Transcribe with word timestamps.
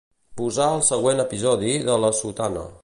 Posar 0.39 0.69
el 0.77 0.81
següent 0.87 1.23
episodi 1.25 1.77
de 1.91 2.03
"La 2.07 2.13
sotana". 2.23 2.69